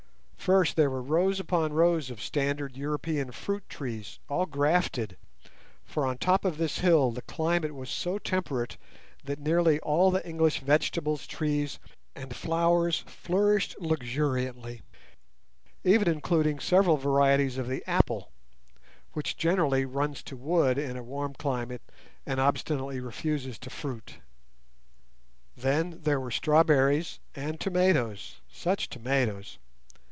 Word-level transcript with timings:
First 0.37 0.75
there 0.75 0.89
were 0.89 1.03
rows 1.03 1.39
upon 1.39 1.71
rows 1.71 2.09
of 2.09 2.19
standard 2.19 2.75
European 2.75 3.31
fruit 3.31 3.69
trees, 3.69 4.17
all 4.27 4.47
grafted; 4.47 5.15
for 5.85 6.03
on 6.03 6.17
top 6.17 6.45
of 6.45 6.57
this 6.57 6.79
hill 6.79 7.11
the 7.11 7.21
climate 7.21 7.75
was 7.75 7.91
so 7.91 8.17
temperate 8.17 8.75
that 9.23 9.37
nearly 9.37 9.79
all 9.81 10.09
the 10.09 10.27
English 10.27 10.59
vegetables, 10.59 11.27
trees, 11.27 11.77
and 12.15 12.35
flowers 12.35 13.03
flourished 13.05 13.79
luxuriantly, 13.79 14.81
even 15.83 16.09
including 16.09 16.57
several 16.59 16.97
varieties 16.97 17.59
of 17.59 17.67
the 17.67 17.83
apple, 17.87 18.31
which, 19.13 19.37
generally, 19.37 19.85
runs 19.85 20.23
to 20.23 20.35
wood 20.35 20.79
in 20.79 20.97
a 20.97 21.03
warm 21.03 21.35
climate 21.35 21.83
and 22.25 22.39
obstinately 22.39 22.99
refuses 22.99 23.59
to 23.59 23.69
fruit. 23.69 24.15
Then 25.55 25.99
there 26.01 26.19
were 26.19 26.31
strawberries 26.31 27.19
and 27.35 27.59
tomatoes 27.59 28.41
(such 28.51 28.89
tomatoes!) 28.89 29.59